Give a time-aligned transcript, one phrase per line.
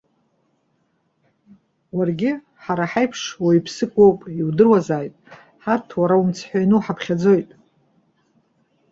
[1.95, 2.31] Уаргьы
[2.63, 4.19] ҳара ҳаиԥш уаҩԥсык уоуп.
[4.39, 5.15] Иудыруазааит,
[5.63, 7.49] ҳарҭ, уара умцҳәаҩны уҳаԥхьаӡоит.